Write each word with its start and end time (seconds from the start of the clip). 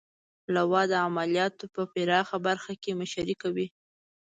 لوا 0.55 0.81
د 0.91 0.93
عملیاتو 1.05 1.65
په 1.75 1.81
پراخه 1.91 2.37
برخه 2.47 2.73
کې 2.81 2.91
مشري 3.01 3.35
کوي. 3.41 3.67